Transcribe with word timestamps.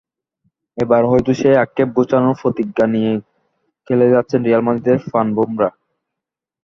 এবার 0.77 1.01
হয়তো 1.05 1.31
সেই 1.39 1.55
আক্ষেপ 1.63 1.87
ঘোচানোর 1.97 2.35
প্রতিজ্ঞা 2.41 2.85
নিয়েই 2.93 3.19
খেলে 3.87 4.05
যাচ্ছেন 4.13 4.39
রিয়াল 4.43 4.61
মাদ্রিদের 4.65 4.97
প্রাণভোমরা। 5.05 5.69